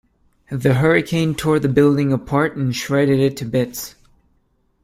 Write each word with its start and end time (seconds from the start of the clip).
The 0.49 0.73
hurricane 0.73 1.35
tore 1.35 1.59
the 1.59 1.69
building 1.69 2.11
apart 2.11 2.55
and 2.55 2.75
shredded 2.75 3.19
it 3.19 3.37
to 3.37 3.45
bits. 3.45 3.93